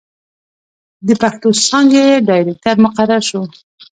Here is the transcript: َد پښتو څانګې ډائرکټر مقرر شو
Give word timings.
َد 1.05 1.09
پښتو 1.21 1.49
څانګې 1.67 2.05
ډائرکټر 2.27 2.75
مقرر 2.85 3.21
شو 3.29 3.41